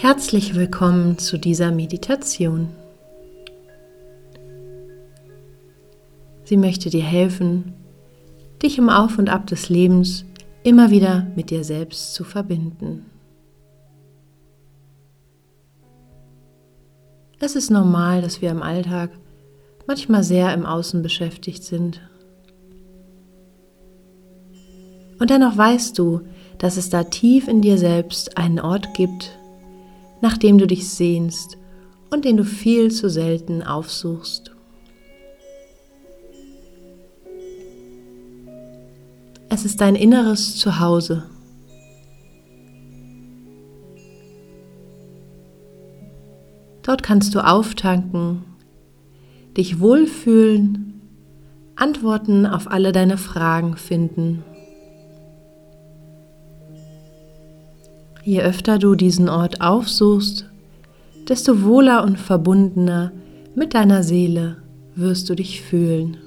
Herzlich 0.00 0.54
willkommen 0.54 1.18
zu 1.18 1.38
dieser 1.38 1.72
Meditation. 1.72 2.68
Sie 6.44 6.56
möchte 6.56 6.88
dir 6.88 7.02
helfen, 7.02 7.74
dich 8.62 8.78
im 8.78 8.90
Auf 8.90 9.18
und 9.18 9.28
Ab 9.28 9.48
des 9.48 9.68
Lebens 9.68 10.24
immer 10.62 10.92
wieder 10.92 11.26
mit 11.34 11.50
dir 11.50 11.64
selbst 11.64 12.14
zu 12.14 12.22
verbinden. 12.22 13.06
Es 17.40 17.56
ist 17.56 17.68
normal, 17.68 18.22
dass 18.22 18.40
wir 18.40 18.50
im 18.50 18.62
Alltag 18.62 19.10
manchmal 19.88 20.22
sehr 20.22 20.54
im 20.54 20.64
Außen 20.64 21.02
beschäftigt 21.02 21.64
sind. 21.64 22.00
Und 25.18 25.30
dennoch 25.30 25.56
weißt 25.56 25.98
du, 25.98 26.20
dass 26.58 26.76
es 26.76 26.88
da 26.88 27.02
tief 27.02 27.48
in 27.48 27.62
dir 27.62 27.78
selbst 27.78 28.38
einen 28.38 28.60
Ort 28.60 28.94
gibt, 28.94 29.36
nach 30.20 30.36
dem 30.36 30.58
du 30.58 30.66
dich 30.66 30.88
sehnst 30.88 31.58
und 32.10 32.24
den 32.24 32.36
du 32.36 32.44
viel 32.44 32.90
zu 32.90 33.08
selten 33.08 33.62
aufsuchst. 33.62 34.52
Es 39.50 39.64
ist 39.64 39.80
dein 39.80 39.94
inneres 39.94 40.56
Zuhause. 40.56 41.24
Dort 46.82 47.02
kannst 47.02 47.34
du 47.34 47.40
auftanken, 47.40 48.44
dich 49.56 49.80
wohlfühlen, 49.80 51.02
Antworten 51.76 52.46
auf 52.46 52.70
alle 52.70 52.92
deine 52.92 53.18
Fragen 53.18 53.76
finden. 53.76 54.42
Je 58.28 58.42
öfter 58.42 58.78
du 58.78 58.94
diesen 58.94 59.30
Ort 59.30 59.62
aufsuchst, 59.62 60.44
desto 61.30 61.62
wohler 61.62 62.04
und 62.04 62.18
verbundener 62.18 63.10
mit 63.54 63.72
deiner 63.72 64.02
Seele 64.02 64.58
wirst 64.94 65.30
du 65.30 65.34
dich 65.34 65.62
fühlen. 65.62 66.18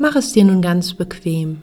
Mach 0.00 0.16
es 0.16 0.32
dir 0.32 0.44
nun 0.44 0.60
ganz 0.60 0.94
bequem. 0.94 1.62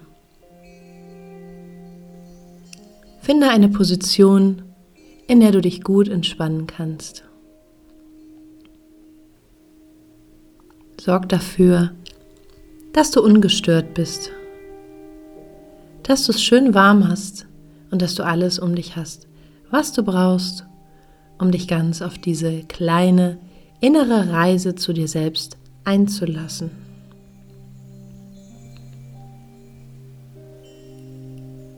Finde 3.20 3.50
eine 3.50 3.68
Position, 3.68 4.62
in 5.28 5.42
der 5.42 5.52
du 5.52 5.60
dich 5.60 5.84
gut 5.84 6.08
entspannen 6.08 6.68
kannst. 6.68 7.26
Sorg 11.02 11.28
dafür, 11.28 11.92
dass 12.94 13.12
du 13.12 13.22
ungestört 13.22 13.94
bist 13.94 14.32
dass 16.06 16.26
du 16.26 16.32
es 16.32 16.44
schön 16.44 16.76
warm 16.76 17.08
hast 17.08 17.48
und 17.90 18.02
dass 18.02 18.14
du 18.14 18.24
alles 18.24 18.60
um 18.60 18.76
dich 18.76 18.96
hast, 18.96 19.28
was 19.72 19.92
du 19.92 20.04
brauchst, 20.04 20.66
um 21.40 21.52
dich 21.52 21.68
ganz 21.68 22.02
auf 22.04 22.20
diese 22.20 22.62
kleine 22.64 23.40
innere 23.82 24.30
Reise 24.30 24.76
zu 24.76 24.94
dir 24.94 25.08
selbst 25.08 25.58
einzulassen. 25.84 26.70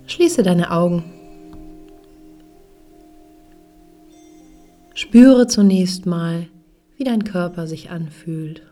Schließe 0.08 0.44
deine 0.44 0.72
Augen. 0.72 1.04
Spüre 4.94 5.48
zunächst 5.48 6.06
mal, 6.06 6.48
wie 6.98 7.04
dein 7.04 7.24
Körper 7.24 7.66
sich 7.68 7.92
anfühlt. 7.92 8.67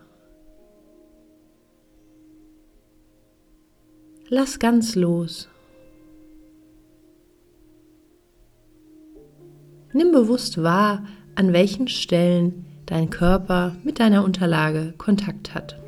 Lass 4.28 4.58
ganz 4.58 4.96
los. 4.96 5.48
Nimm 9.92 10.10
bewusst 10.10 10.60
wahr, 10.62 11.06
an 11.36 11.52
welchen 11.52 11.86
Stellen 11.86 12.64
dein 12.86 13.08
Körper 13.10 13.76
mit 13.84 14.00
deiner 14.00 14.24
Unterlage 14.24 14.94
Kontakt 14.98 15.54
hat. 15.54 15.80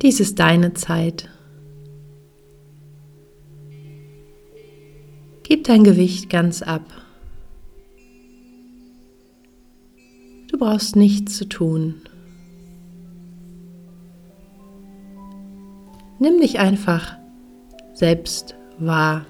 Dies 0.00 0.18
ist 0.18 0.38
deine 0.38 0.72
Zeit. 0.72 1.28
Gib 5.42 5.64
dein 5.64 5.84
Gewicht 5.84 6.30
ganz 6.30 6.62
ab. 6.62 6.86
Du 10.50 10.58
brauchst 10.58 10.96
nichts 10.96 11.36
zu 11.36 11.48
tun. 11.48 12.00
Nimm 16.22 16.40
dich 16.40 16.60
einfach 16.60 17.16
selbst 17.94 18.54
wahr. 18.78 19.26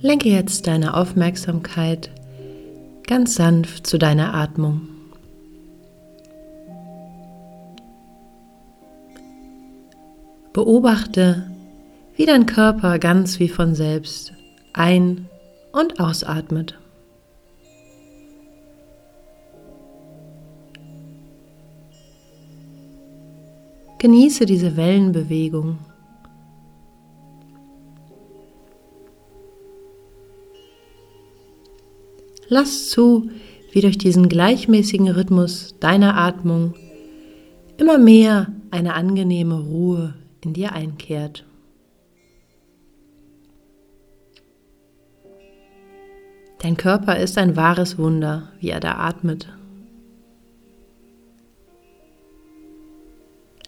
Lenke 0.00 0.28
jetzt 0.28 0.68
deine 0.68 0.94
Aufmerksamkeit 0.94 2.08
ganz 3.04 3.34
sanft 3.34 3.84
zu 3.88 3.98
deiner 3.98 4.32
Atmung. 4.32 4.82
Beobachte, 10.52 11.50
wie 12.14 12.26
dein 12.26 12.46
Körper 12.46 13.00
ganz 13.00 13.40
wie 13.40 13.48
von 13.48 13.74
selbst 13.74 14.34
ein- 14.72 15.28
und 15.72 15.98
ausatmet. 15.98 16.78
Genieße 24.04 24.44
diese 24.44 24.76
Wellenbewegung. 24.76 25.78
Lass 32.48 32.90
zu, 32.90 33.30
wie 33.72 33.80
durch 33.80 33.96
diesen 33.96 34.28
gleichmäßigen 34.28 35.08
Rhythmus 35.08 35.76
deiner 35.80 36.18
Atmung 36.18 36.74
immer 37.78 37.96
mehr 37.96 38.48
eine 38.70 38.92
angenehme 38.92 39.58
Ruhe 39.58 40.12
in 40.42 40.52
dir 40.52 40.74
einkehrt. 40.74 41.46
Dein 46.58 46.76
Körper 46.76 47.16
ist 47.16 47.38
ein 47.38 47.56
wahres 47.56 47.96
Wunder, 47.96 48.52
wie 48.60 48.68
er 48.68 48.80
da 48.80 48.96
atmet. 48.96 49.48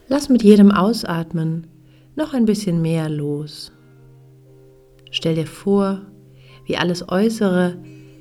Lass 0.08 0.28
mit 0.28 0.42
jedem 0.42 0.70
Ausatmen 0.70 1.66
noch 2.14 2.32
ein 2.32 2.44
bisschen 2.44 2.80
mehr 2.80 3.08
los. 3.08 3.72
Stell 5.10 5.34
dir 5.34 5.46
vor, 5.46 6.02
wie 6.64 6.76
alles 6.76 7.08
Äußere 7.08 7.76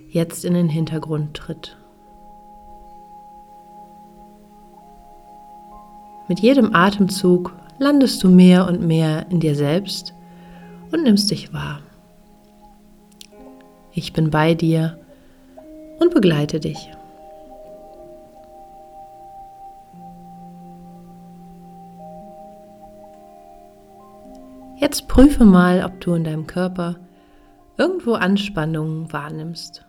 jetzt 0.10 0.46
in 0.46 0.54
den 0.54 0.70
Hintergrund 0.70 1.36
tritt. 1.36 1.78
Mit 6.28 6.40
jedem 6.40 6.74
Atemzug 6.74 7.54
landest 7.78 8.24
du 8.24 8.30
mehr 8.30 8.68
und 8.68 8.82
mehr 8.82 9.28
in 9.30 9.40
dir 9.40 9.56
selbst 9.56 10.14
und 10.92 11.04
nimmst 11.04 11.30
dich 11.30 11.54
wahr. 11.54 11.82
Ich 13.92 14.12
bin 14.12 14.32
bei 14.32 14.56
dir 14.56 15.00
und 16.00 16.14
begleite 16.14 16.60
dich. 16.60 16.90
Jetzt 24.78 25.08
prüfe 25.08 25.46
mal, 25.46 25.84
ob 25.86 26.02
du 26.02 26.14
in 26.14 26.24
deinem 26.24 26.48
Körper 26.48 26.98
irgendwo 27.78 28.14
Anspannungen 28.14 29.12
wahrnimmst. 29.12 29.86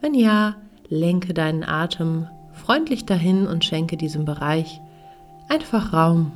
Wenn 0.00 0.14
ja, 0.14 0.56
lenke 0.88 1.32
deinen 1.32 1.62
Atem 1.62 2.26
freundlich 2.52 3.06
dahin 3.06 3.46
und 3.46 3.64
schenke 3.64 3.96
diesem 3.96 4.24
Bereich 4.24 4.80
einfach 5.48 5.92
Raum. 5.92 6.32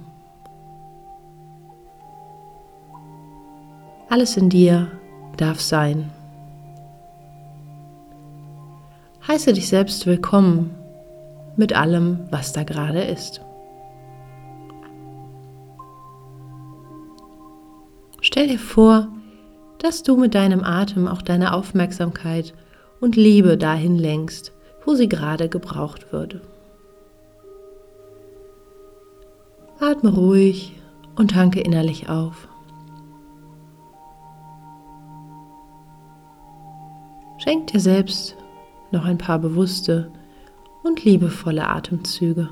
Alles 4.08 4.36
in 4.36 4.48
dir 4.48 4.90
darf 5.36 5.60
sein. 5.60 6.10
Heiße 9.26 9.52
dich 9.52 9.68
selbst 9.68 10.06
willkommen 10.06 10.74
mit 11.56 11.74
allem, 11.74 12.28
was 12.30 12.52
da 12.52 12.62
gerade 12.62 13.00
ist. 13.00 13.45
Stell 18.36 18.48
dir 18.48 18.58
vor, 18.58 19.08
dass 19.78 20.02
du 20.02 20.14
mit 20.18 20.34
deinem 20.34 20.62
Atem 20.62 21.08
auch 21.08 21.22
deine 21.22 21.54
Aufmerksamkeit 21.54 22.52
und 23.00 23.16
Liebe 23.16 23.56
dahin 23.56 23.96
lenkst, 23.96 24.52
wo 24.84 24.94
sie 24.94 25.08
gerade 25.08 25.48
gebraucht 25.48 26.12
würde. 26.12 26.42
Atme 29.80 30.10
ruhig 30.14 30.74
und 31.14 31.30
tanke 31.30 31.60
innerlich 31.60 32.10
auf. 32.10 32.46
Schenk 37.38 37.68
dir 37.68 37.80
selbst 37.80 38.36
noch 38.90 39.06
ein 39.06 39.16
paar 39.16 39.38
bewusste 39.38 40.12
und 40.82 41.02
liebevolle 41.04 41.66
Atemzüge. 41.66 42.50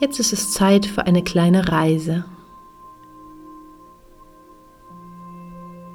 Jetzt 0.00 0.20
ist 0.20 0.32
es 0.32 0.52
Zeit 0.52 0.86
für 0.86 1.06
eine 1.06 1.22
kleine 1.22 1.68
Reise. 1.68 2.24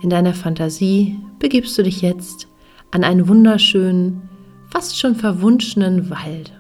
In 0.01 0.09
deiner 0.09 0.33
Fantasie 0.33 1.17
begibst 1.39 1.77
du 1.77 1.83
dich 1.83 2.01
jetzt 2.01 2.49
an 2.91 3.05
einen 3.05 3.29
wunderschönen, 3.29 4.29
fast 4.69 4.99
schon 4.99 5.15
verwunschenen 5.15 6.09
Wald. 6.09 6.51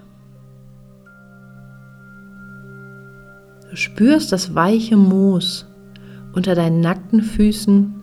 Du 3.69 3.75
spürst 3.75 4.31
das 4.31 4.55
weiche 4.55 4.95
Moos 4.95 5.67
unter 6.33 6.55
deinen 6.55 6.79
nackten 6.79 7.21
Füßen 7.21 8.01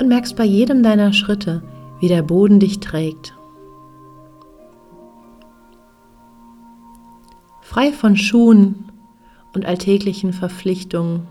und 0.00 0.08
merkst 0.08 0.34
bei 0.34 0.44
jedem 0.44 0.82
deiner 0.82 1.12
Schritte, 1.12 1.62
wie 2.00 2.08
der 2.08 2.22
Boden 2.22 2.58
dich 2.58 2.80
trägt. 2.80 3.34
Frei 7.74 7.90
von 7.90 8.16
Schuhen 8.16 8.84
und 9.52 9.66
alltäglichen 9.66 10.32
Verpflichtungen 10.32 11.26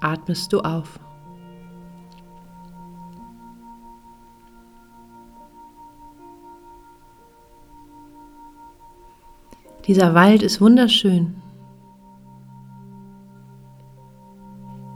atmest 0.00 0.52
du 0.52 0.60
auf. 0.60 1.00
Dieser 9.88 10.14
Wald 10.14 10.44
ist 10.44 10.60
wunderschön. 10.60 11.34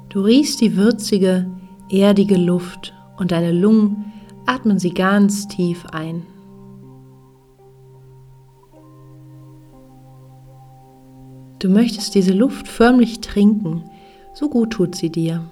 Du 0.09 0.21
riechst 0.21 0.61
die 0.61 0.77
würzige, 0.77 1.51
erdige 1.91 2.37
Luft 2.37 2.95
und 3.19 3.33
deine 3.33 3.51
Lungen 3.51 4.13
atmen 4.47 4.79
sie 4.79 4.95
ganz 4.95 5.49
tief 5.49 5.85
ein. 5.87 6.30
Du 11.61 11.69
möchtest 11.69 12.15
diese 12.15 12.33
Luft 12.33 12.69
förmlich 12.69 13.21
trinken, 13.21 13.85
so 14.33 14.49
gut 14.49 14.71
tut 14.71 14.95
sie 14.95 15.11
dir. 15.11 15.45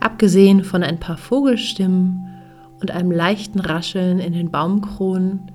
Abgesehen 0.00 0.64
von 0.64 0.82
ein 0.82 1.00
paar 1.00 1.16
Vogelstimmen 1.16 2.28
und 2.82 2.90
einem 2.90 3.10
leichten 3.10 3.58
Rascheln 3.58 4.18
in 4.18 4.34
den 4.34 4.50
Baumkronen 4.50 5.50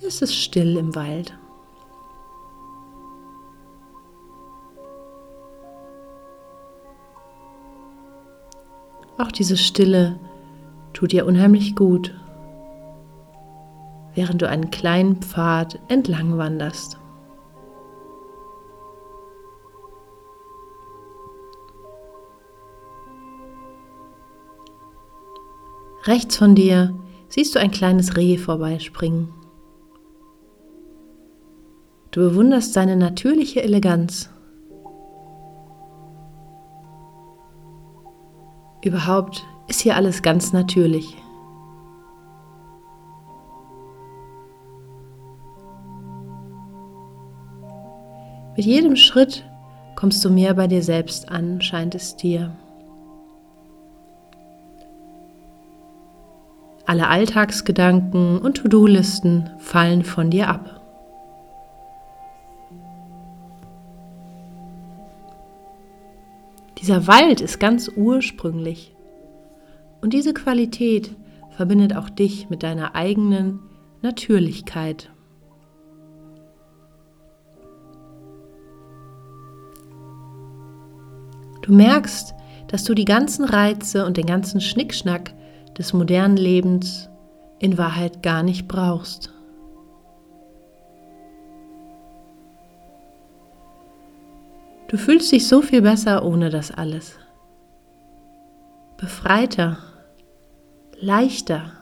ist 0.00 0.22
es 0.22 0.34
still 0.34 0.78
im 0.78 0.94
Wald. 0.94 1.36
Auch 9.18 9.30
diese 9.30 9.58
Stille 9.58 10.18
tut 10.94 11.12
dir 11.12 11.26
unheimlich 11.26 11.76
gut 11.76 12.14
während 14.14 14.42
du 14.42 14.48
einen 14.48 14.70
kleinen 14.70 15.16
Pfad 15.16 15.80
entlang 15.88 16.38
wanderst. 16.38 16.98
Rechts 26.04 26.36
von 26.36 26.54
dir 26.54 26.94
siehst 27.28 27.54
du 27.54 27.58
ein 27.58 27.70
kleines 27.70 28.16
Reh 28.16 28.36
vorbeispringen. 28.36 29.32
Du 32.10 32.20
bewunderst 32.20 32.74
seine 32.74 32.94
natürliche 32.96 33.62
Eleganz. 33.62 34.30
Überhaupt 38.84 39.44
ist 39.66 39.80
hier 39.80 39.96
alles 39.96 40.22
ganz 40.22 40.52
natürlich. 40.52 41.16
Mit 48.56 48.66
jedem 48.66 48.94
Schritt 48.94 49.44
kommst 49.96 50.24
du 50.24 50.30
mehr 50.30 50.54
bei 50.54 50.68
dir 50.68 50.82
selbst 50.82 51.28
an, 51.28 51.60
scheint 51.60 51.94
es 51.94 52.16
dir. 52.16 52.54
Alle 56.86 57.08
Alltagsgedanken 57.08 58.38
und 58.38 58.58
To-Do-Listen 58.58 59.50
fallen 59.58 60.04
von 60.04 60.30
dir 60.30 60.48
ab. 60.48 60.80
Dieser 66.78 67.06
Wald 67.06 67.40
ist 67.40 67.58
ganz 67.58 67.90
ursprünglich 67.96 68.94
und 70.02 70.12
diese 70.12 70.34
Qualität 70.34 71.16
verbindet 71.50 71.96
auch 71.96 72.10
dich 72.10 72.50
mit 72.50 72.62
deiner 72.62 72.94
eigenen 72.94 73.60
Natürlichkeit. 74.02 75.13
Du 81.64 81.72
merkst, 81.72 82.34
dass 82.66 82.84
du 82.84 82.92
die 82.92 83.06
ganzen 83.06 83.42
Reize 83.42 84.04
und 84.04 84.18
den 84.18 84.26
ganzen 84.26 84.60
Schnickschnack 84.60 85.32
des 85.78 85.94
modernen 85.94 86.36
Lebens 86.36 87.08
in 87.58 87.78
Wahrheit 87.78 88.22
gar 88.22 88.42
nicht 88.42 88.68
brauchst. 88.68 89.32
Du 94.88 94.98
fühlst 94.98 95.32
dich 95.32 95.48
so 95.48 95.62
viel 95.62 95.80
besser 95.80 96.26
ohne 96.26 96.50
das 96.50 96.70
alles. 96.70 97.18
Befreiter, 98.98 99.78
leichter. 101.00 101.72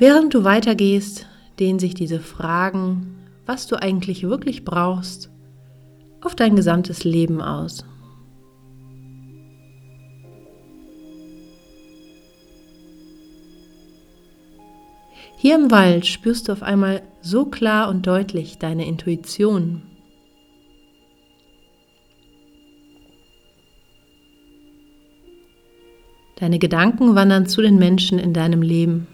Während 0.00 0.34
du 0.34 0.42
weitergehst, 0.42 1.26
dehnen 1.58 1.78
sich 1.78 1.94
diese 1.94 2.20
Fragen, 2.20 3.16
was 3.46 3.66
du 3.66 3.76
eigentlich 3.76 4.24
wirklich 4.24 4.64
brauchst, 4.64 5.30
auf 6.20 6.34
dein 6.34 6.56
gesamtes 6.56 7.04
Leben 7.04 7.40
aus. 7.40 7.84
Hier 15.38 15.54
im 15.54 15.70
Wald 15.70 16.06
spürst 16.06 16.48
du 16.48 16.52
auf 16.52 16.62
einmal 16.62 17.02
so 17.20 17.44
klar 17.44 17.88
und 17.88 18.06
deutlich 18.06 18.58
deine 18.58 18.86
Intuition. 18.86 19.82
Deine 26.36 26.58
Gedanken 26.58 27.14
wandern 27.14 27.46
zu 27.46 27.62
den 27.62 27.76
Menschen 27.78 28.18
in 28.18 28.32
deinem 28.32 28.60
Leben 28.60 29.06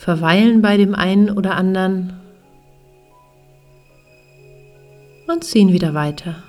verweilen 0.00 0.62
bei 0.62 0.78
dem 0.78 0.94
einen 0.94 1.28
oder 1.28 1.56
anderen 1.56 2.14
und 5.28 5.44
ziehen 5.44 5.74
wieder 5.74 5.92
weiter. 5.92 6.42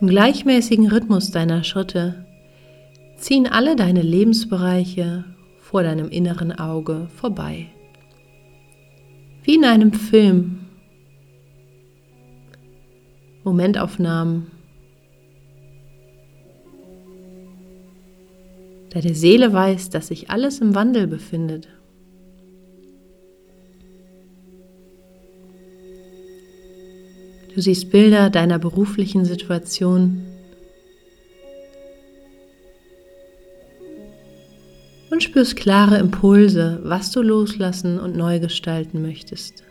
Im 0.00 0.06
gleichmäßigen 0.06 0.86
Rhythmus 0.86 1.32
deiner 1.32 1.64
Schritte 1.64 2.24
ziehen 3.16 3.48
alle 3.48 3.74
deine 3.74 4.00
Lebensbereiche 4.00 5.24
vor 5.58 5.82
deinem 5.82 6.10
inneren 6.10 6.56
Auge 6.56 7.08
vorbei. 7.16 7.66
Wie 9.42 9.56
in 9.56 9.64
einem 9.64 9.92
Film. 9.92 10.60
Momentaufnahmen 13.42 14.59
Deine 18.90 19.14
Seele 19.14 19.52
weiß, 19.52 19.90
dass 19.90 20.08
sich 20.08 20.30
alles 20.30 20.60
im 20.60 20.74
Wandel 20.74 21.06
befindet. 21.06 21.68
Du 27.54 27.60
siehst 27.60 27.90
Bilder 27.90 28.30
deiner 28.30 28.58
beruflichen 28.58 29.24
Situation 29.24 30.24
und 35.10 35.22
spürst 35.22 35.56
klare 35.56 35.98
Impulse, 35.98 36.80
was 36.82 37.10
du 37.10 37.22
loslassen 37.22 37.98
und 37.98 38.16
neu 38.16 38.38
gestalten 38.40 39.02
möchtest. 39.02 39.64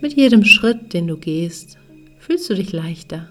Mit 0.00 0.14
jedem 0.14 0.44
Schritt, 0.44 0.92
den 0.92 1.06
du 1.06 1.16
gehst, 1.16 1.78
fühlst 2.18 2.50
du 2.50 2.54
dich 2.54 2.72
leichter. 2.72 3.28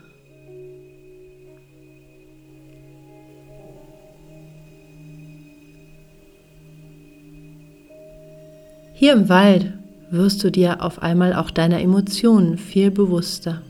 Hier 9.00 9.14
im 9.14 9.30
Wald 9.30 9.72
wirst 10.12 10.44
du 10.44 10.52
dir 10.52 10.84
auf 10.84 11.02
einmal 11.02 11.34
auch 11.34 11.52
deiner 11.52 11.80
Emotionen 11.80 12.58
viel 12.58 12.92
bewusster. 12.92 13.62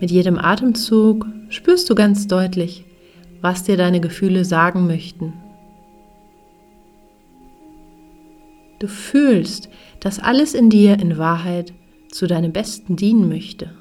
Mit 0.00 0.10
jedem 0.10 0.38
Atemzug 0.38 1.26
spürst 1.50 1.90
du 1.90 1.94
ganz 1.94 2.26
deutlich, 2.26 2.86
was 3.42 3.64
dir 3.64 3.76
deine 3.76 4.00
Gefühle 4.00 4.46
sagen 4.46 4.86
möchten. 4.86 5.34
Du 8.78 8.88
fühlst, 8.88 9.68
dass 10.00 10.20
alles 10.20 10.54
in 10.54 10.70
dir 10.70 10.98
in 10.98 11.18
Wahrheit 11.18 11.74
zu 12.10 12.26
deinem 12.26 12.52
Besten 12.52 12.96
dienen 12.96 13.28
möchte. 13.28 13.74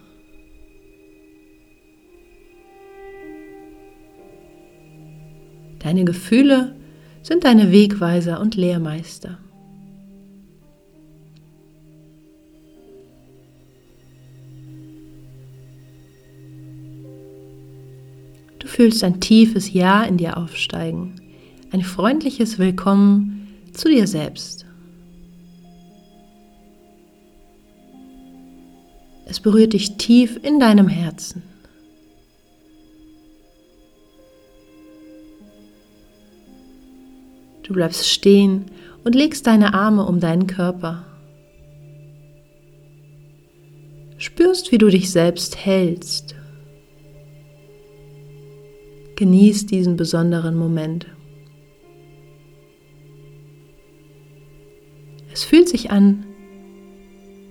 Deine 5.92 6.06
Gefühle 6.06 6.74
sind 7.22 7.44
deine 7.44 7.70
Wegweiser 7.70 8.40
und 8.40 8.56
Lehrmeister. 8.56 9.38
Du 18.58 18.68
fühlst 18.68 19.04
ein 19.04 19.20
tiefes 19.20 19.74
Ja 19.74 20.04
in 20.04 20.16
dir 20.16 20.38
aufsteigen, 20.38 21.20
ein 21.74 21.82
freundliches 21.82 22.58
Willkommen 22.58 23.50
zu 23.74 23.90
dir 23.90 24.08
selbst. 24.08 24.66
Es 29.26 29.42
berührt 29.42 29.74
dich 29.74 29.98
tief 29.98 30.40
in 30.42 30.62
deinem 30.62 30.88
Herzen. 30.88 31.51
Du 37.72 37.76
bleibst 37.76 38.10
stehen 38.10 38.66
und 39.06 39.16
legst 39.16 39.48
deine 39.48 39.74
Arme 39.74 40.06
um 40.06 40.20
deinen 40.20 40.46
Körper. 40.46 41.06
Spürst, 44.18 44.74
wie 44.74 44.78
du 44.78 44.90
dich 44.90 45.10
selbst 45.10 45.56
hältst. 45.56 46.36
Genieß 49.16 49.68
diesen 49.68 49.96
besonderen 49.96 50.58
Moment. 50.58 51.08
Es 55.32 55.46
fühlt 55.46 55.70
sich 55.70 55.92
an 55.92 56.26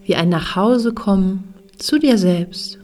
wie 0.05 0.17
ein 0.17 0.29
Nachhausekommen 0.29 1.45
zu 1.79 1.99
dir 1.99 2.19
selbst. 2.19 2.79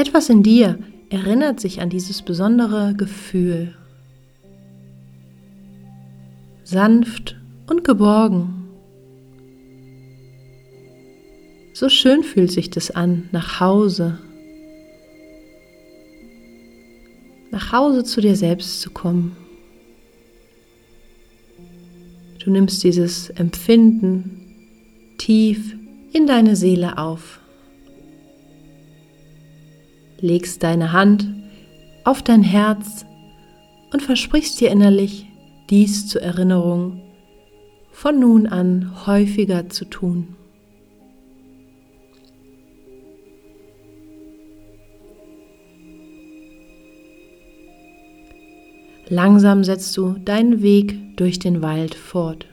Etwas 0.00 0.30
in 0.30 0.42
dir 0.42 0.78
erinnert 1.10 1.60
sich 1.60 1.82
an 1.82 1.90
dieses 1.90 2.22
besondere 2.22 2.94
Gefühl. 2.96 3.74
Sanft 6.64 7.36
und 7.68 7.84
geborgen. 7.84 8.66
So 11.74 11.90
schön 11.90 12.22
fühlt 12.22 12.50
sich 12.50 12.70
das 12.70 12.90
an, 12.90 13.28
nach 13.30 13.60
Hause. 13.60 14.18
Nach 17.50 17.70
Hause 17.70 18.02
zu 18.02 18.22
dir 18.22 18.36
selbst 18.36 18.80
zu 18.80 18.90
kommen. 18.92 19.36
Du 22.42 22.50
nimmst 22.50 22.82
dieses 22.82 23.28
Empfinden 23.28 24.54
tief 25.18 25.76
in 26.14 26.26
deine 26.26 26.56
Seele 26.56 26.96
auf 26.96 27.39
legst 30.20 30.62
deine 30.62 30.92
Hand 30.92 31.28
auf 32.04 32.22
dein 32.22 32.42
Herz 32.42 33.04
und 33.92 34.02
versprichst 34.02 34.60
dir 34.60 34.70
innerlich, 34.70 35.26
dies 35.68 36.06
zur 36.06 36.22
Erinnerung 36.22 37.02
von 37.92 38.18
nun 38.18 38.46
an 38.46 39.06
häufiger 39.06 39.68
zu 39.68 39.84
tun. 39.84 40.36
Langsam 49.08 49.64
setzt 49.64 49.96
du 49.96 50.14
deinen 50.24 50.62
Weg 50.62 51.16
durch 51.16 51.40
den 51.40 51.62
Wald 51.62 51.96
fort. 51.96 52.46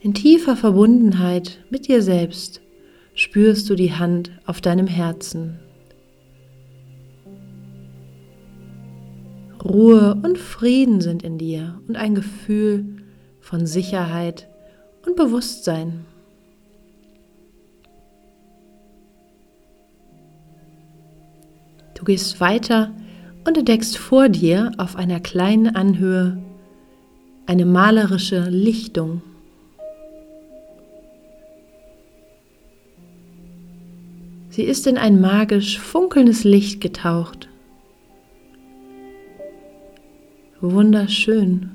In 0.00 0.14
tiefer 0.14 0.56
Verbundenheit 0.56 1.64
mit 1.70 1.86
dir 1.86 2.02
selbst 2.02 2.62
spürst 3.14 3.68
du 3.70 3.74
die 3.74 3.92
Hand 3.92 4.32
auf 4.46 4.60
deinem 4.60 4.86
Herzen. 4.86 5.58
Ruhe 9.64 10.14
und 10.22 10.38
Frieden 10.38 11.00
sind 11.00 11.22
in 11.22 11.38
dir 11.38 11.80
und 11.86 11.96
ein 11.96 12.14
Gefühl 12.14 12.96
von 13.40 13.66
Sicherheit 13.66 14.48
und 15.06 15.16
Bewusstsein. 15.16 16.04
Du 21.94 22.04
gehst 22.04 22.40
weiter 22.40 22.92
und 23.46 23.56
entdeckst 23.56 23.96
vor 23.96 24.28
dir 24.28 24.72
auf 24.76 24.96
einer 24.96 25.20
kleinen 25.20 25.76
Anhöhe 25.76 26.42
eine 27.46 27.64
malerische 27.64 28.48
Lichtung. 28.48 29.22
Sie 34.52 34.64
ist 34.64 34.86
in 34.86 34.98
ein 34.98 35.18
magisch 35.18 35.78
funkelndes 35.78 36.44
Licht 36.44 36.82
getaucht. 36.82 37.48
Wunderschön. 40.60 41.70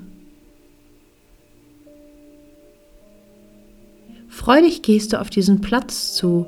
Freudig 4.28 4.82
gehst 4.82 5.12
du 5.12 5.20
auf 5.20 5.28
diesen 5.28 5.60
Platz 5.60 6.14
zu 6.14 6.46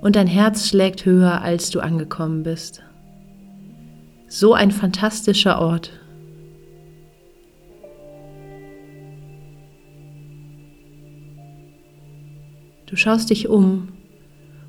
und 0.00 0.14
dein 0.14 0.28
Herz 0.28 0.68
schlägt 0.68 1.04
höher, 1.04 1.42
als 1.42 1.70
du 1.70 1.80
angekommen 1.80 2.44
bist. 2.44 2.84
So 4.28 4.54
ein 4.54 4.70
fantastischer 4.70 5.60
Ort. 5.60 5.90
Du 12.86 12.94
schaust 12.94 13.30
dich 13.30 13.48
um 13.48 13.88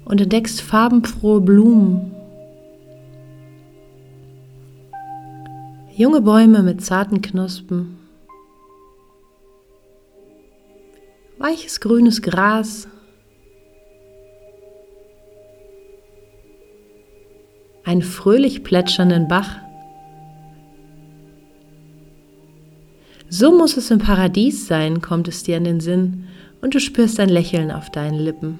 und 0.05 0.21
entdeckst 0.21 0.61
farbenfrohe 0.61 1.41
Blumen. 1.41 2.11
Junge 5.95 6.21
Bäume 6.21 6.63
mit 6.63 6.83
zarten 6.83 7.21
Knospen. 7.21 7.99
Weiches 11.37 11.79
grünes 11.79 12.21
Gras. 12.21 12.87
Einen 17.83 18.01
fröhlich 18.01 18.63
plätschernden 18.63 19.27
Bach. 19.27 19.57
So 23.29 23.55
muss 23.55 23.77
es 23.77 23.91
im 23.91 23.99
Paradies 23.99 24.67
sein, 24.67 25.01
kommt 25.01 25.27
es 25.27 25.43
dir 25.43 25.57
in 25.57 25.63
den 25.63 25.79
Sinn, 25.79 26.27
und 26.61 26.75
du 26.75 26.79
spürst 26.79 27.19
ein 27.19 27.29
Lächeln 27.29 27.71
auf 27.71 27.89
deinen 27.89 28.19
Lippen. 28.19 28.59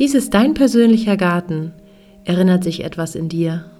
Dies 0.00 0.14
ist 0.14 0.32
dein 0.32 0.54
persönlicher 0.54 1.18
Garten, 1.18 1.74
erinnert 2.24 2.64
sich 2.64 2.84
etwas 2.84 3.14
in 3.14 3.28
dir. 3.28 3.70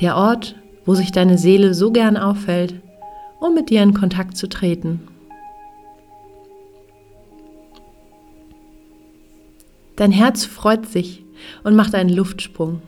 Der 0.00 0.14
Ort, 0.16 0.54
wo 0.84 0.94
sich 0.94 1.10
deine 1.10 1.38
Seele 1.38 1.74
so 1.74 1.90
gern 1.90 2.16
aufhält, 2.16 2.76
um 3.40 3.52
mit 3.52 3.68
dir 3.68 3.82
in 3.82 3.94
Kontakt 3.94 4.36
zu 4.36 4.48
treten. 4.48 5.08
Dein 9.96 10.12
Herz 10.12 10.44
freut 10.44 10.86
sich 10.86 11.24
und 11.64 11.74
macht 11.74 11.96
einen 11.96 12.10
Luftsprung. 12.10 12.82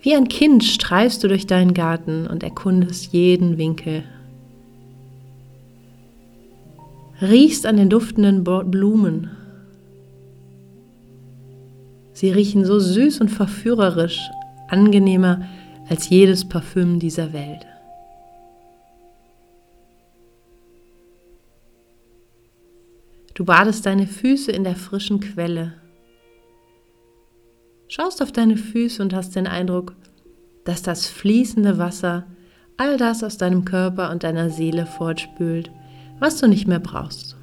Wie 0.00 0.14
ein 0.14 0.28
Kind 0.28 0.64
streifst 0.64 1.22
du 1.22 1.28
durch 1.28 1.46
deinen 1.46 1.74
Garten 1.74 2.26
und 2.26 2.42
erkundest 2.42 3.12
jeden 3.12 3.58
Winkel 3.58 4.04
riechst 7.22 7.66
an 7.66 7.76
den 7.76 7.90
duftenden 7.90 8.44
Blumen. 8.44 9.30
Sie 12.12 12.30
riechen 12.30 12.64
so 12.64 12.78
süß 12.78 13.20
und 13.20 13.28
verführerisch, 13.28 14.30
angenehmer 14.68 15.42
als 15.88 16.08
jedes 16.08 16.48
Parfüm 16.48 16.98
dieser 16.98 17.32
Welt. 17.32 17.66
Du 23.34 23.44
badest 23.44 23.86
deine 23.86 24.06
Füße 24.06 24.52
in 24.52 24.64
der 24.64 24.76
frischen 24.76 25.20
Quelle. 25.20 25.72
Schaust 27.88 28.22
auf 28.22 28.32
deine 28.32 28.56
Füße 28.56 29.02
und 29.02 29.14
hast 29.14 29.34
den 29.34 29.46
Eindruck, 29.46 29.96
dass 30.64 30.82
das 30.82 31.06
fließende 31.06 31.78
Wasser 31.78 32.26
all 32.76 32.96
das 32.96 33.24
aus 33.24 33.38
deinem 33.38 33.64
Körper 33.64 34.10
und 34.10 34.24
deiner 34.24 34.50
Seele 34.50 34.86
fortspült, 34.86 35.70
was 36.20 36.38
du 36.38 36.46
nicht 36.46 36.68
mehr 36.68 36.78
brauchst. 36.78 37.36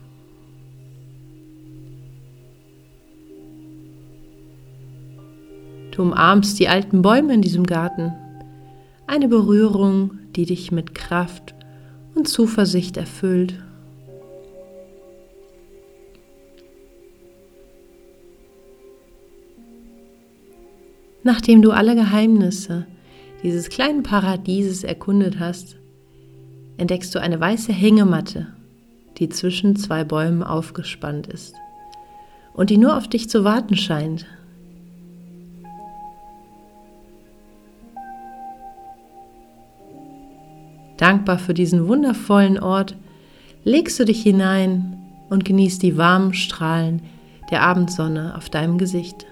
Du 5.92 6.04
umarmst 6.04 6.60
die 6.60 6.68
alten 6.68 7.02
Bäume 7.02 7.34
in 7.34 7.42
diesem 7.42 7.66
Garten. 7.66 8.14
Eine 9.08 9.28
Berührung, 9.28 10.12
die 10.36 10.46
dich 10.46 10.72
mit 10.72 10.94
Kraft 10.94 11.56
und 12.14 12.28
Zuversicht 12.28 12.98
erfüllt. 12.98 13.56
Nachdem 21.24 21.62
du 21.62 21.72
alle 21.72 21.96
Geheimnisse 21.96 22.86
dieses 23.42 23.70
kleinen 23.70 24.04
Paradieses 24.04 24.84
erkundet 24.84 25.40
hast, 25.40 25.78
entdeckst 26.78 27.14
du 27.14 27.20
eine 27.20 27.40
weiße 27.40 27.74
Hängematte, 27.74 28.54
die 29.18 29.30
zwischen 29.30 29.76
zwei 29.76 30.04
Bäumen 30.04 30.44
aufgespannt 30.44 31.28
ist 31.28 31.56
und 32.54 32.70
die 32.70 32.78
nur 32.78 32.98
auf 32.98 33.08
dich 33.08 33.30
zu 33.30 33.44
warten 33.44 33.76
scheint. 33.76 34.26
Dankbar 40.98 41.38
für 41.38 41.54
diesen 41.54 41.88
wundervollen 41.88 42.60
Ort 42.60 42.96
legst 43.64 44.00
du 44.00 44.06
dich 44.06 44.24
hinein 44.24 44.98
und 45.30 45.46
genießt 45.46 45.84
die 45.84 45.98
warmen 45.98 46.34
Strahlen 46.34 47.02
der 47.52 47.62
Abendsonne 47.62 48.36
auf 48.36 48.50
deinem 48.50 48.78
Gesicht. 48.78 49.26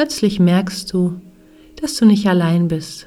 Plötzlich 0.00 0.40
merkst 0.40 0.90
du, 0.94 1.20
dass 1.78 1.96
du 1.96 2.06
nicht 2.06 2.26
allein 2.26 2.68
bist. 2.68 3.06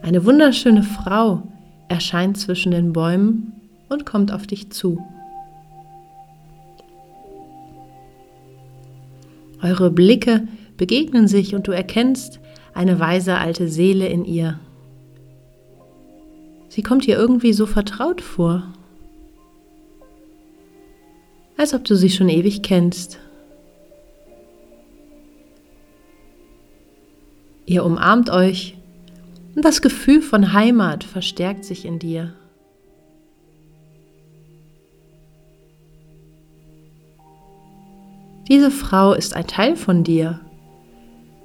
Eine 0.00 0.24
wunderschöne 0.24 0.82
Frau 0.82 1.42
erscheint 1.86 2.38
zwischen 2.38 2.72
den 2.72 2.94
Bäumen 2.94 3.52
und 3.90 4.06
kommt 4.06 4.32
auf 4.32 4.46
dich 4.46 4.70
zu. 4.70 5.06
Eure 9.60 9.90
Blicke 9.90 10.48
begegnen 10.78 11.28
sich 11.28 11.54
und 11.54 11.68
du 11.68 11.72
erkennst 11.72 12.40
eine 12.72 13.00
weise 13.00 13.36
alte 13.36 13.68
Seele 13.68 14.06
in 14.06 14.24
ihr. 14.24 14.58
Sie 16.70 16.82
kommt 16.82 17.06
dir 17.06 17.18
irgendwie 17.18 17.52
so 17.52 17.66
vertraut 17.66 18.22
vor, 18.22 18.72
als 21.58 21.74
ob 21.74 21.84
du 21.84 21.96
sie 21.96 22.08
schon 22.08 22.30
ewig 22.30 22.62
kennst. 22.62 23.18
Ihr 27.64 27.84
umarmt 27.84 28.30
euch 28.30 28.76
und 29.54 29.64
das 29.64 29.82
Gefühl 29.82 30.22
von 30.22 30.52
Heimat 30.52 31.04
verstärkt 31.04 31.64
sich 31.64 31.84
in 31.84 31.98
dir. 31.98 32.34
Diese 38.48 38.70
Frau 38.70 39.12
ist 39.14 39.34
ein 39.36 39.46
Teil 39.46 39.76
von 39.76 40.02
dir, 40.02 40.40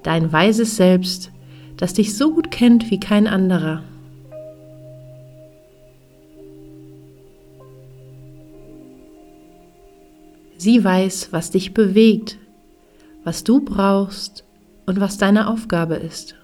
dein 0.03 0.31
weises 0.31 0.75
Selbst, 0.75 1.31
das 1.77 1.93
dich 1.93 2.17
so 2.17 2.33
gut 2.33 2.49
kennt 2.49 2.89
wie 2.89 2.99
kein 2.99 3.27
anderer. 3.27 3.83
Sie 10.57 10.83
weiß, 10.83 11.29
was 11.31 11.51
dich 11.51 11.75
bewegt, 11.75 12.39
was 13.23 13.43
du 13.43 13.63
brauchst 13.63 14.46
und 14.87 14.99
was 14.99 15.19
deine 15.19 15.47
Aufgabe 15.47 15.95
ist. 15.95 16.35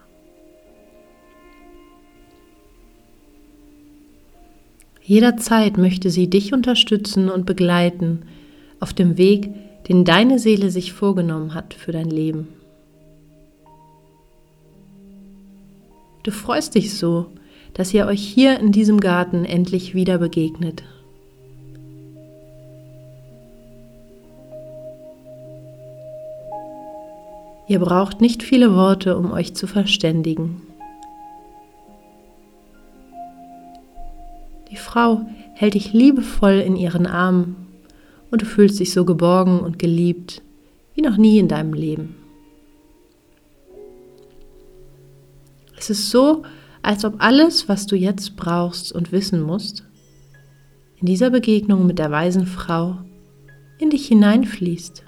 Jederzeit 5.01 5.77
möchte 5.77 6.09
sie 6.11 6.29
dich 6.29 6.53
unterstützen 6.53 7.29
und 7.29 7.45
begleiten 7.45 8.23
auf 8.79 8.93
dem 8.93 9.17
Weg, 9.17 9.49
den 9.87 10.05
deine 10.05 10.39
Seele 10.39 10.69
sich 10.69 10.93
vorgenommen 10.93 11.53
hat 11.53 11.73
für 11.73 11.91
dein 11.91 12.09
Leben. 12.09 12.47
Du 16.23 16.31
freust 16.31 16.75
dich 16.75 16.93
so, 16.93 17.27
dass 17.73 17.93
ihr 17.93 18.05
euch 18.07 18.25
hier 18.25 18.59
in 18.59 18.71
diesem 18.71 18.99
Garten 18.99 19.43
endlich 19.43 19.93
wieder 19.93 20.19
begegnet. 20.19 20.83
Ihr 27.73 27.79
braucht 27.79 28.21
nicht 28.21 28.43
viele 28.43 28.75
Worte, 28.75 29.17
um 29.17 29.31
euch 29.31 29.55
zu 29.55 29.65
verständigen. 29.65 30.61
Die 34.69 34.75
Frau 34.75 35.25
hält 35.55 35.73
dich 35.73 35.91
liebevoll 35.91 36.59
in 36.59 36.75
ihren 36.75 37.07
Armen 37.07 37.65
und 38.29 38.43
du 38.43 38.45
fühlst 38.45 38.79
dich 38.79 38.93
so 38.93 39.05
geborgen 39.05 39.59
und 39.59 39.79
geliebt 39.79 40.43
wie 40.93 41.01
noch 41.01 41.17
nie 41.17 41.39
in 41.39 41.47
deinem 41.47 41.73
Leben. 41.73 42.15
Es 45.75 45.89
ist 45.89 46.11
so, 46.11 46.43
als 46.83 47.03
ob 47.03 47.15
alles, 47.17 47.67
was 47.67 47.87
du 47.87 47.95
jetzt 47.95 48.35
brauchst 48.35 48.91
und 48.91 49.11
wissen 49.11 49.41
musst, 49.41 49.83
in 50.97 51.07
dieser 51.07 51.31
Begegnung 51.31 51.87
mit 51.87 51.97
der 51.97 52.11
weisen 52.11 52.45
Frau 52.45 52.99
in 53.79 53.89
dich 53.89 54.05
hineinfließt. 54.09 55.03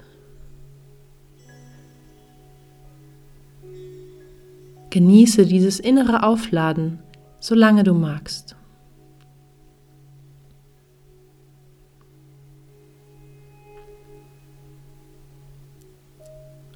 Genieße 4.90 5.46
dieses 5.46 5.80
innere 5.80 6.22
Aufladen, 6.22 7.00
solange 7.38 7.82
du 7.82 7.94
magst. 7.94 8.56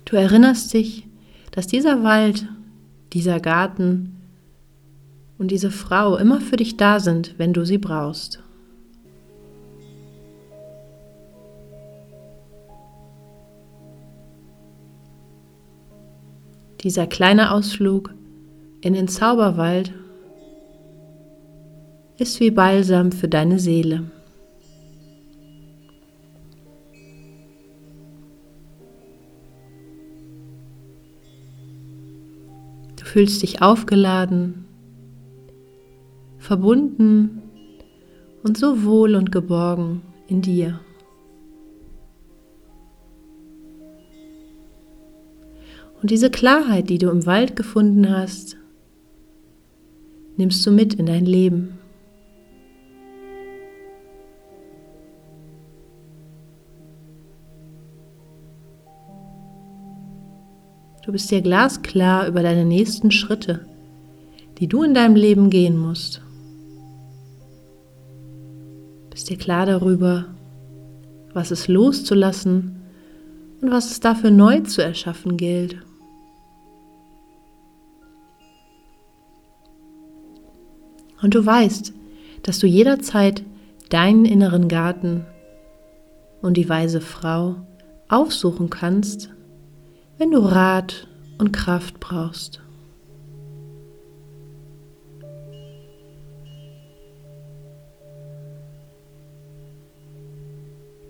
Du 0.05 0.17
erinnerst 0.17 0.75
dich, 0.75 1.07
dass 1.53 1.69
dieser 1.69 2.03
Wald, 2.03 2.49
dieser 3.13 3.39
Garten 3.39 4.17
und 5.39 5.53
diese 5.53 5.71
Frau 5.71 6.17
immer 6.17 6.41
für 6.41 6.57
dich 6.57 6.77
da 6.77 6.99
sind, 6.99 7.37
wenn 7.39 7.53
du 7.53 7.65
sie 7.65 7.79
brauchst. 7.79 8.43
Dieser 16.83 17.07
kleine 17.07 17.53
Ausflug 17.53 18.15
in 18.81 18.95
den 18.95 19.07
Zauberwald 19.07 19.93
ist 22.17 22.41
wie 22.41 22.51
Balsam 22.51 23.13
für 23.13 23.29
deine 23.29 23.59
Seele. 23.59 24.11
Du 32.97 33.05
fühlst 33.05 33.43
dich 33.43 33.61
aufgeladen, 33.61 34.65
verbunden 36.39 37.43
und 38.43 38.57
so 38.57 38.85
wohl 38.85 39.17
und 39.17 39.31
geborgen 39.31 40.01
in 40.29 40.41
dir. 40.41 40.81
Und 46.01 46.11
diese 46.11 46.31
Klarheit, 46.31 46.89
die 46.89 46.99
du 46.99 47.11
im 47.11 47.27
Wald 47.27 47.57
gefunden 47.57 48.09
hast, 48.09 48.57
nimmst 50.37 50.67
du 50.67 50.71
mit 50.71 50.95
in 50.95 51.07
dein 51.07 51.27
Leben. 51.27 51.79
Du 61.05 61.13
bist 61.13 61.31
dir 61.31 61.43
glasklar 61.43 62.29
über 62.29 62.43
deine 62.43 62.65
nächsten 62.65 63.11
Schritte, 63.11 63.67
die 64.59 64.69
du 64.69 64.83
in 64.83 64.95
deinem 64.95 65.17
Leben 65.17 65.51
gehen 65.51 65.77
musst. 65.77 66.23
Bist 69.11 69.29
dir 69.29 69.37
klar 69.37 69.67
darüber, 69.67 70.27
was 71.35 71.51
es 71.51 71.69
loszulassen 71.69 72.81
und 73.61 73.71
was 73.71 73.91
es 73.91 74.01
dafür 74.01 74.31
neu 74.31 74.61
zu 74.61 74.83
erschaffen 74.83 75.37
gilt. 75.37 75.79
Und 81.23 81.35
du 81.35 81.45
weißt, 81.45 81.93
dass 82.43 82.59
du 82.59 82.67
jederzeit 82.67 83.43
deinen 83.91 84.25
inneren 84.25 84.69
Garten 84.69 85.27
und 86.41 86.57
die 86.57 86.69
weise 86.69 87.01
Frau 87.01 87.57
aufsuchen 88.09 88.71
kannst, 88.71 89.31
wenn 90.19 90.31
du 90.31 90.39
Rat 90.39 91.07
und 91.39 91.53
Kraft 91.53 92.01
brauchst. 92.01 92.61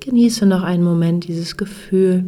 Genieße 0.00 0.46
noch 0.46 0.62
einen 0.62 0.82
Moment 0.82 1.28
dieses 1.28 1.56
Gefühl. 1.56 2.24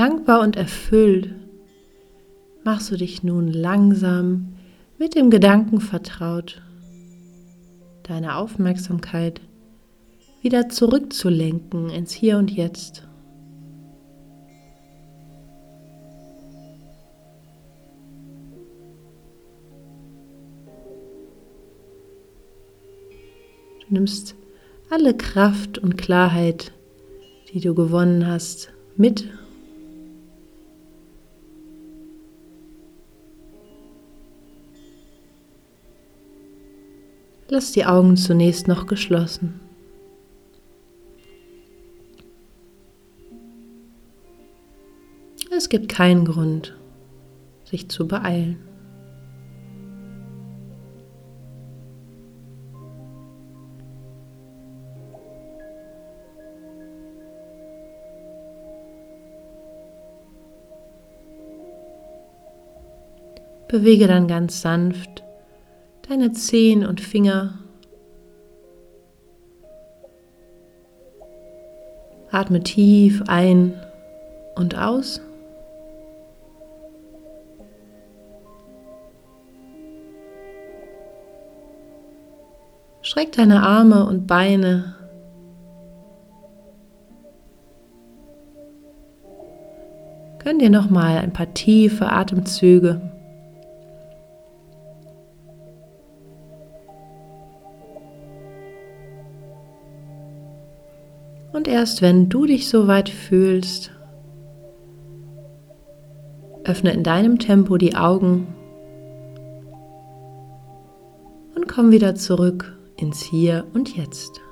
Dankbar 0.00 0.40
und 0.40 0.56
erfüllt 0.56 1.28
machst 2.64 2.90
du 2.90 2.96
dich 2.96 3.22
nun 3.22 3.48
langsam 3.48 4.54
mit 4.98 5.14
dem 5.14 5.28
Gedanken 5.28 5.78
vertraut, 5.82 6.62
deine 8.04 8.36
Aufmerksamkeit 8.36 9.42
wieder 10.40 10.70
zurückzulenken 10.70 11.90
ins 11.90 12.12
Hier 12.12 12.38
und 12.38 12.50
Jetzt. 12.50 13.06
Du 23.86 23.94
nimmst 23.94 24.34
alle 24.88 25.14
Kraft 25.14 25.76
und 25.76 25.98
Klarheit, 25.98 26.72
die 27.52 27.60
du 27.60 27.74
gewonnen 27.74 28.26
hast, 28.26 28.72
mit 28.96 29.28
Lass 37.52 37.72
die 37.72 37.84
Augen 37.84 38.16
zunächst 38.16 38.68
noch 38.68 38.86
geschlossen. 38.86 39.58
Es 45.50 45.68
gibt 45.68 45.88
keinen 45.88 46.24
Grund, 46.24 46.78
sich 47.64 47.88
zu 47.88 48.06
beeilen. 48.06 48.60
Bewege 63.66 64.06
dann 64.06 64.28
ganz 64.28 64.60
sanft 64.62 65.24
deine 66.10 66.32
Zehen 66.32 66.84
und 66.84 67.00
Finger. 67.00 67.54
Atme 72.32 72.64
tief 72.64 73.22
ein 73.28 73.74
und 74.56 74.76
aus. 74.76 75.20
Streck 83.02 83.30
deine 83.32 83.62
Arme 83.62 84.04
und 84.04 84.26
Beine. 84.26 84.96
Gönn 90.42 90.58
dir 90.58 90.70
noch 90.70 90.90
mal 90.90 91.18
ein 91.18 91.32
paar 91.32 91.54
tiefe 91.54 92.10
Atemzüge. 92.10 93.00
Erst 101.80 102.02
wenn 102.02 102.28
du 102.28 102.44
dich 102.44 102.68
so 102.68 102.88
weit 102.88 103.08
fühlst, 103.08 103.90
öffne 106.62 106.92
in 106.92 107.02
deinem 107.02 107.38
Tempo 107.38 107.78
die 107.78 107.96
Augen 107.96 108.48
und 111.56 111.68
komm 111.68 111.90
wieder 111.90 112.14
zurück 112.16 112.76
ins 112.98 113.22
Hier 113.22 113.64
und 113.72 113.96
Jetzt. 113.96 114.42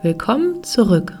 Willkommen 0.00 0.64
zurück. 0.64 1.18